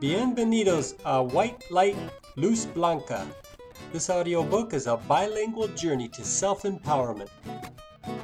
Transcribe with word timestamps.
Bienvenidos 0.00 0.96
a 1.04 1.20
White 1.20 1.66
Light, 1.68 1.94
Luz 2.34 2.66
Blanca. 2.74 3.26
This 3.92 4.08
audiobook 4.08 4.72
is 4.72 4.86
a 4.86 4.96
bilingual 4.96 5.68
journey 5.76 6.08
to 6.08 6.24
self 6.24 6.64
empowerment. 6.64 7.28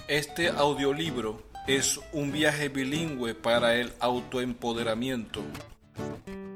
Este 0.09 0.49
audiolibro 0.49 1.37
es 1.67 2.01
un 2.15 2.33
viaje 2.33 2.71
bilingüe 2.71 3.35
para 3.35 3.75
el 3.75 3.93
autoempoderamiento. 4.01 5.43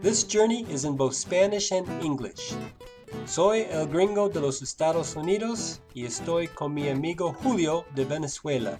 This 0.01 0.27
journey 0.27 0.65
is 0.71 0.85
in 0.85 0.97
both 0.97 1.13
Spanish 1.13 1.71
and 1.71 1.87
English. 2.03 2.55
Soy 3.27 3.67
el 3.71 3.89
gringo 3.89 4.31
de 4.31 4.41
los 4.41 4.63
Estados 4.63 5.17
Unidos 5.17 5.83
y 5.93 6.07
estoy 6.07 6.49
con 6.49 6.73
mi 6.73 6.89
amigo 6.89 7.35
Julio 7.43 7.85
de 7.95 8.07
Venezuela. 8.07 8.79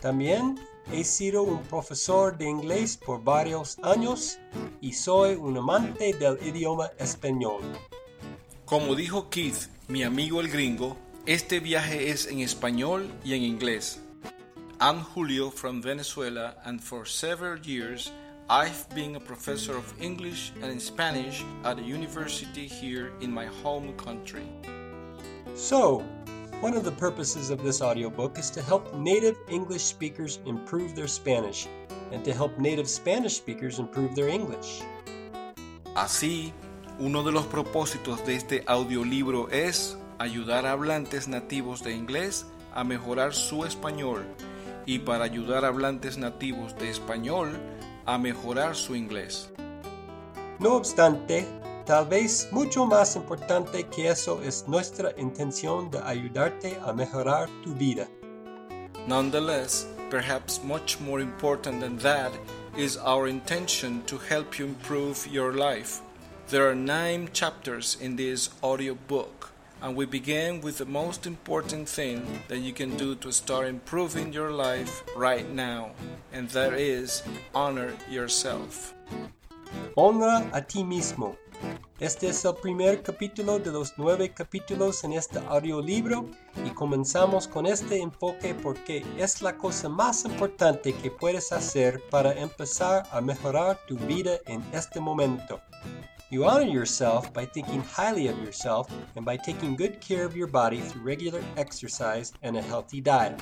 También 0.00 0.60
he 0.92 1.04
sido 1.04 1.42
un 1.42 1.62
profesor 1.64 2.36
de 2.36 2.48
inglés 2.48 2.96
por 2.96 3.22
varios 3.22 3.78
años 3.82 4.38
y 4.80 4.92
soy 4.92 5.34
un 5.34 5.56
amante 5.56 6.12
del 6.14 6.38
idioma 6.46 6.90
español. 6.98 7.62
Como 8.64 8.94
dijo 8.94 9.28
Keith, 9.30 9.68
mi 9.88 10.02
amigo 10.02 10.40
el 10.40 10.48
gringo, 10.48 10.96
este 11.26 11.60
viaje 11.60 12.10
es 12.10 12.26
en 12.26 12.40
español 12.40 13.10
y 13.24 13.34
en 13.34 13.42
inglés. 13.42 14.00
I'm 14.80 15.02
Julio 15.02 15.50
from 15.50 15.80
Venezuela 15.80 16.56
and 16.64 16.80
for 16.80 17.06
several 17.06 17.58
years 17.60 18.12
I've 18.48 18.88
been 18.94 19.16
a 19.16 19.20
professor 19.20 19.76
of 19.76 19.92
English 20.00 20.52
and 20.62 20.80
Spanish 20.80 21.42
at 21.64 21.78
a 21.78 21.82
university 21.82 22.68
here 22.68 23.12
in 23.20 23.32
my 23.32 23.46
home 23.46 23.92
country. 23.96 24.46
So, 25.56 26.04
one 26.60 26.74
of 26.74 26.84
the 26.84 26.92
purposes 26.92 27.50
of 27.50 27.62
this 27.62 27.82
audiobook 27.82 28.38
is 28.38 28.50
to 28.50 28.62
help 28.62 28.94
native 28.94 29.36
English 29.48 29.84
speakers 29.84 30.40
improve 30.46 30.94
their 30.94 31.08
Spanish 31.08 31.68
and 32.12 32.24
to 32.24 32.32
help 32.32 32.56
native 32.58 32.88
Spanish 32.88 33.36
speakers 33.36 33.78
improve 33.78 34.14
their 34.14 34.28
English. 34.28 34.82
Así, 35.94 36.52
uno 36.98 37.22
de 37.22 37.32
los 37.32 37.46
propósitos 37.46 38.24
de 38.24 38.36
este 38.36 38.64
audiolibro 38.66 39.48
es 39.50 39.98
ayudar 40.18 40.66
a 40.66 40.72
hablantes 40.72 41.28
nativos 41.28 41.82
de 41.82 41.92
inglés 41.92 42.46
a 42.74 42.84
mejorar 42.84 43.34
su 43.34 43.64
español 43.64 44.24
y 44.86 45.00
para 45.00 45.24
ayudar 45.24 45.64
a 45.64 45.68
hablantes 45.68 46.16
nativos 46.16 46.76
de 46.78 46.90
español 46.90 47.50
a 48.06 48.16
mejorar 48.18 48.76
su 48.76 48.94
inglés. 48.94 49.50
No 50.58 50.74
obstante, 50.74 51.46
tal 51.86 52.04
vez 52.04 52.48
mucho 52.50 52.84
más 52.84 53.14
importante 53.14 53.84
que 53.84 54.08
eso 54.08 54.42
es 54.42 54.66
nuestra 54.66 55.12
intención 55.18 55.88
de 55.88 55.98
ayudarte 56.02 56.76
a 56.84 56.92
mejorar 56.92 57.48
tu 57.62 57.72
vida. 57.74 58.08
Nonetheless, 59.06 59.86
perhaps 60.10 60.60
much 60.64 60.98
more 61.00 61.20
important 61.20 61.80
than 61.80 61.96
that 61.98 62.32
is 62.76 62.96
our 62.98 63.28
intention 63.28 64.02
to 64.06 64.18
help 64.18 64.58
you 64.58 64.66
improve 64.66 65.28
your 65.28 65.52
life. 65.52 66.00
There 66.48 66.68
are 66.68 66.74
nine 66.74 67.28
chapters 67.32 67.96
in 68.00 68.16
this 68.16 68.50
audio 68.64 68.96
book, 69.06 69.52
and 69.80 69.96
we 69.96 70.06
begin 70.06 70.60
with 70.60 70.78
the 70.78 70.86
most 70.86 71.24
important 71.24 71.88
thing 71.88 72.42
that 72.48 72.58
you 72.58 72.72
can 72.72 72.96
do 72.96 73.14
to 73.16 73.30
start 73.30 73.68
improving 73.68 74.32
your 74.32 74.50
life 74.50 75.04
right 75.16 75.48
now, 75.52 75.90
and 76.32 76.48
that 76.50 76.72
is 76.72 77.22
honor 77.54 77.92
yourself. 78.10 78.92
Honra 79.96 80.48
a 80.52 80.60
ti 80.60 80.82
mismo. 80.82 81.36
Este 81.98 82.28
es 82.28 82.44
el 82.44 82.54
primer 82.54 83.02
capítulo 83.02 83.58
de 83.58 83.72
los 83.72 83.94
nueve 83.96 84.30
capítulos 84.30 85.02
en 85.04 85.14
este 85.14 85.38
audiolibro 85.48 86.26
y 86.66 86.68
comenzamos 86.68 87.48
con 87.48 87.64
este 87.64 88.02
enfoque 88.02 88.54
porque 88.54 89.02
es 89.16 89.40
la 89.40 89.56
cosa 89.56 89.88
más 89.88 90.26
importante 90.26 90.92
que 90.92 91.10
puedes 91.10 91.52
hacer 91.52 92.02
para 92.10 92.34
empezar 92.34 93.04
a 93.10 93.22
mejorar 93.22 93.78
tu 93.88 93.96
vida 93.96 94.32
en 94.44 94.62
este 94.74 95.00
momento. 95.00 95.58
You 96.30 96.44
honor 96.44 96.66
yourself 96.66 97.32
by 97.32 97.46
thinking 97.46 97.82
highly 97.82 98.28
of 98.28 98.36
yourself 98.44 98.88
and 99.14 99.24
by 99.24 99.38
taking 99.38 99.74
good 99.74 99.98
care 100.06 100.26
of 100.26 100.36
your 100.36 100.50
body 100.50 100.82
through 100.82 101.02
regular 101.02 101.40
exercise 101.56 102.34
and 102.42 102.58
a 102.58 102.62
healthy 102.62 103.00
diet. 103.00 103.40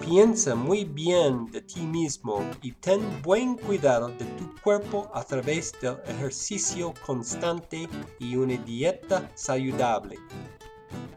Piensa 0.00 0.54
muy 0.56 0.84
bien 0.84 1.50
de 1.52 1.60
ti 1.60 1.80
mismo 1.80 2.44
y 2.60 2.72
ten 2.72 3.22
buen 3.22 3.56
cuidado 3.56 4.08
de 4.08 4.24
tu 4.24 4.54
cuerpo 4.60 5.08
a 5.14 5.22
través 5.22 5.72
del 5.80 5.98
ejercicio 6.06 6.92
constante 7.04 7.88
y 8.18 8.36
una 8.36 8.56
dieta 8.56 9.30
saludable. 9.34 10.18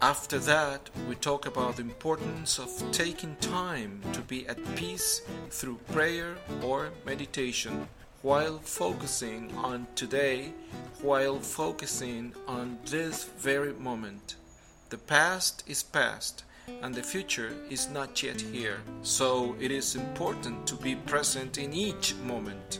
After 0.02 0.40
that, 0.40 0.90
we 1.08 1.16
talk 1.16 1.46
about 1.46 1.76
the 1.76 1.82
importance 1.82 2.60
of 2.60 2.70
taking 2.92 3.36
time 3.42 4.02
to 4.14 4.22
be 4.22 4.48
at 4.48 4.58
peace 4.76 5.24
through 5.50 5.78
prayer 5.92 6.38
or 6.64 6.92
meditation 7.06 7.88
while 8.22 8.60
focusing 8.60 9.52
on 9.58 9.88
today, 9.96 10.54
while 11.02 11.40
focusing 11.40 12.34
on 12.48 12.78
this 12.86 13.26
very 13.40 13.74
moment. 13.74 14.36
The 14.90 14.98
past 14.98 15.64
is 15.68 15.84
past 15.84 16.44
and 16.82 16.94
the 16.94 17.04
future 17.04 17.54
is 17.70 17.90
not 17.90 18.22
yet 18.22 18.40
here, 18.40 18.78
so 19.02 19.56
it 19.60 19.72
is 19.72 19.96
important 19.96 20.66
to 20.68 20.76
be 20.76 20.96
present 20.96 21.58
in 21.58 21.74
each 21.74 22.16
moment. 22.26 22.80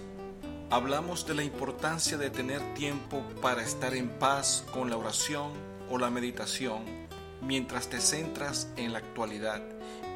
Hablamos 0.70 1.26
de 1.26 1.34
la 1.34 1.44
importancia 1.44 2.18
de 2.18 2.30
tener 2.30 2.62
tiempo 2.76 3.24
para 3.42 3.64
estar 3.64 3.94
en 3.94 4.10
paz 4.20 4.64
con 4.72 4.90
la 4.90 4.98
oración 4.98 5.52
o 5.90 5.98
la 5.98 6.10
meditación 6.10 7.08
mientras 7.42 7.88
te 7.88 8.00
centras 8.00 8.68
en 8.78 8.94
la 8.94 9.00
actualidad, 9.00 9.62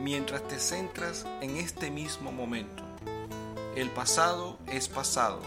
mientras 0.01 0.47
te 0.47 0.59
centras 0.59 1.25
en 1.41 1.57
este 1.57 1.89
mismo 1.89 2.31
momento. 2.31 2.83
El 3.75 3.89
pasado 3.89 4.59
es 4.67 4.87
pasado 4.87 5.41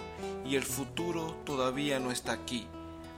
y 0.45 0.57
el 0.57 0.65
futuro 0.65 1.37
todavía 1.45 2.01
no 2.01 2.11
está 2.11 2.33
aquí, 2.33 2.67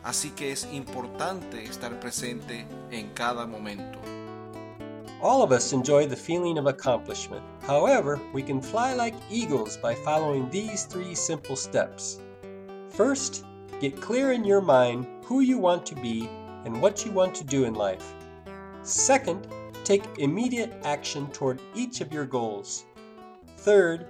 así 0.05 0.31
que 0.31 0.53
es 0.53 0.69
importante 0.73 1.65
estar 1.65 1.99
presente 2.01 2.67
en 2.91 3.09
cada 3.11 3.47
momento. 3.47 3.99
All 5.21 5.43
of 5.43 5.51
us 5.51 5.73
enjoy 5.73 6.06
the 6.06 6.15
feeling 6.15 6.59
of 6.59 6.67
accomplishment. 6.67 7.45
However, 7.62 8.21
we 8.33 8.41
can 8.41 8.61
fly 8.61 8.95
like 8.95 9.17
eagles 9.29 9.77
by 9.77 9.97
following 9.97 10.49
these 10.49 10.84
three 10.84 11.12
simple 11.17 11.56
steps. 11.56 12.21
First, 12.91 13.45
get 13.81 14.01
clear 14.01 14.31
in 14.31 14.45
your 14.45 14.61
mind 14.61 15.09
who 15.25 15.41
you 15.41 15.59
want 15.59 15.84
to 15.87 15.97
be 15.97 16.28
and 16.65 16.81
what 16.81 17.05
you 17.05 17.11
want 17.11 17.34
to 17.34 17.45
do 17.45 17.65
in 17.65 17.75
life. 17.75 18.15
Second, 18.83 19.49
take 19.83 20.05
immediate 20.19 20.73
action 20.84 21.27
toward 21.33 21.61
each 21.75 22.01
of 22.01 22.12
your 22.12 22.25
goals. 22.25 22.84
Third, 23.57 24.07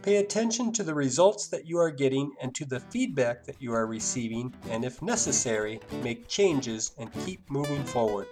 pay 0.00 0.16
attention 0.16 0.72
to 0.72 0.82
the 0.82 0.94
results 0.94 1.48
that 1.48 1.66
you 1.66 1.78
are 1.78 1.90
getting 1.90 2.32
and 2.40 2.54
to 2.54 2.64
the 2.64 2.80
feedback 2.80 3.44
that 3.44 3.60
you 3.60 3.74
are 3.74 3.86
receiving, 3.86 4.54
and 4.70 4.86
if 4.86 5.02
necessary, 5.02 5.80
make 6.02 6.28
changes 6.28 6.92
and 6.96 7.12
keep 7.26 7.40
moving 7.50 7.84
forward. 7.84 8.26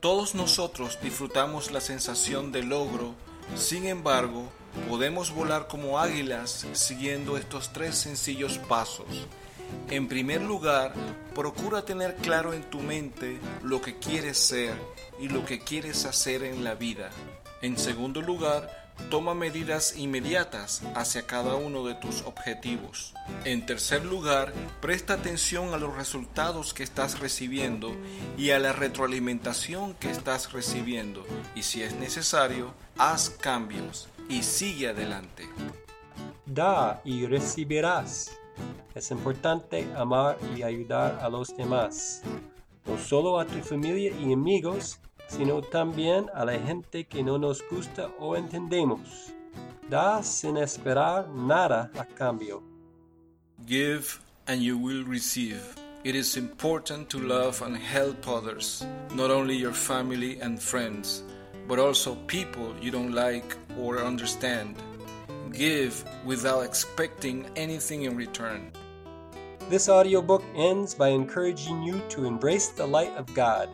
Todos 0.00 0.34
nosotros 0.34 0.98
disfrutamos 1.02 1.70
la 1.70 1.80
sensación 1.80 2.52
de 2.52 2.62
logro, 2.62 3.14
sin 3.54 3.86
embargo, 3.86 4.48
podemos 4.88 5.32
volar 5.32 5.68
como 5.68 5.98
águilas 5.98 6.66
siguiendo 6.72 7.36
estos 7.36 7.72
tres 7.72 7.96
sencillos 7.96 8.58
pasos. 8.58 9.06
En 9.90 10.08
primer 10.08 10.42
lugar, 10.42 10.92
procura 11.34 11.84
tener 11.84 12.16
claro 12.16 12.52
en 12.52 12.62
tu 12.64 12.80
mente 12.80 13.38
lo 13.62 13.80
que 13.80 13.98
quieres 13.98 14.38
ser 14.38 14.74
y 15.20 15.28
lo 15.28 15.44
que 15.44 15.60
quieres 15.60 16.04
hacer 16.04 16.42
en 16.42 16.64
la 16.64 16.74
vida. 16.74 17.10
En 17.60 17.78
segundo 17.78 18.20
lugar, 18.20 18.81
toma 19.10 19.34
medidas 19.34 19.96
inmediatas 19.96 20.82
hacia 20.94 21.26
cada 21.26 21.54
uno 21.54 21.84
de 21.84 21.94
tus 21.94 22.22
objetivos. 22.22 23.14
En 23.44 23.66
tercer 23.66 24.04
lugar, 24.04 24.52
presta 24.80 25.14
atención 25.14 25.74
a 25.74 25.76
los 25.76 25.96
resultados 25.96 26.72
que 26.74 26.82
estás 26.82 27.20
recibiendo 27.20 27.94
y 28.38 28.50
a 28.50 28.58
la 28.58 28.72
retroalimentación 28.72 29.94
que 29.94 30.10
estás 30.10 30.52
recibiendo. 30.52 31.26
Y 31.54 31.62
si 31.62 31.82
es 31.82 31.94
necesario, 31.94 32.74
haz 32.96 33.30
cambios 33.30 34.08
y 34.28 34.42
sigue 34.42 34.88
adelante. 34.88 35.48
Da 36.46 37.00
y 37.04 37.26
recibirás. 37.26 38.30
Es 38.94 39.10
importante 39.10 39.88
amar 39.96 40.38
y 40.56 40.62
ayudar 40.62 41.18
a 41.22 41.28
los 41.28 41.56
demás, 41.56 42.22
no 42.86 42.98
solo 42.98 43.40
a 43.40 43.46
tu 43.46 43.58
familia 43.60 44.12
y 44.20 44.32
amigos, 44.32 44.98
sino 45.28 45.62
también 45.62 46.30
a 46.34 46.44
la 46.44 46.58
gente 46.58 47.04
que 47.04 47.22
no 47.22 47.38
nos 47.38 47.62
gusta 47.70 48.10
o 48.18 48.36
entendemos. 48.36 49.32
Da 49.88 50.22
sin 50.22 50.56
esperar 50.56 51.28
nada 51.28 51.90
a 51.98 52.04
cambio. 52.04 52.62
Give 53.66 54.06
and 54.46 54.62
you 54.62 54.76
will 54.78 55.04
receive. 55.04 55.62
It 56.04 56.16
is 56.16 56.36
important 56.36 57.08
to 57.10 57.18
love 57.18 57.62
and 57.62 57.76
help 57.76 58.26
others, 58.26 58.84
not 59.14 59.30
only 59.30 59.54
your 59.54 59.72
family 59.72 60.40
and 60.40 60.60
friends, 60.60 61.22
but 61.68 61.78
also 61.78 62.16
people 62.26 62.74
you 62.80 62.90
don't 62.90 63.12
like 63.12 63.56
or 63.78 63.98
understand. 64.02 64.74
Give 65.52 65.94
without 66.24 66.64
expecting 66.64 67.46
anything 67.54 68.02
in 68.02 68.16
return. 68.16 68.72
This 69.70 69.88
audiobook 69.88 70.42
ends 70.56 70.94
by 70.94 71.08
encouraging 71.08 71.82
you 71.82 72.02
to 72.10 72.24
embrace 72.24 72.68
the 72.68 72.86
light 72.86 73.16
of 73.16 73.32
God. 73.34 73.68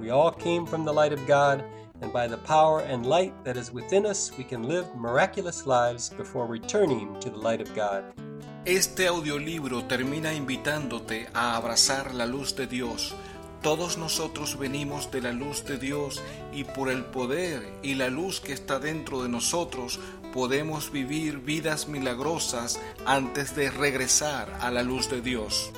We 0.00 0.10
all 0.10 0.30
came 0.30 0.66
from 0.66 0.84
the 0.84 0.92
light 0.92 1.12
of 1.12 1.26
God, 1.26 1.64
and 2.00 2.12
by 2.12 2.28
the 2.28 2.38
power 2.38 2.80
and 2.80 3.04
light 3.04 3.32
that 3.44 3.56
is 3.56 3.72
within 3.72 4.06
us, 4.06 4.30
we 4.38 4.44
can 4.44 4.62
live 4.62 4.86
miraculous 4.94 5.66
lives 5.66 6.10
before 6.10 6.46
returning 6.46 7.18
to 7.20 7.30
the 7.30 7.38
light 7.38 7.60
of 7.60 7.74
God. 7.74 8.04
Este 8.64 9.08
audiolibro 9.08 9.84
termina 9.84 10.34
invitándote 10.34 11.28
a 11.32 11.56
abrazar 11.56 12.14
la 12.14 12.26
luz 12.26 12.54
de 12.54 12.66
Dios. 12.66 13.14
Todos 13.62 13.98
nosotros 13.98 14.56
venimos 14.56 15.10
de 15.10 15.20
la 15.20 15.32
luz 15.32 15.64
de 15.64 15.78
Dios 15.78 16.22
y 16.52 16.62
por 16.62 16.90
el 16.90 17.04
poder 17.04 17.66
y 17.82 17.94
la 17.94 18.08
luz 18.08 18.40
que 18.40 18.52
está 18.52 18.78
dentro 18.78 19.22
de 19.22 19.28
nosotros 19.28 19.98
podemos 20.32 20.92
vivir 20.92 21.38
vidas 21.38 21.88
milagrosas 21.88 22.78
antes 23.04 23.56
de 23.56 23.70
regresar 23.70 24.56
a 24.60 24.70
la 24.70 24.82
luz 24.82 25.10
de 25.10 25.22
Dios. 25.22 25.72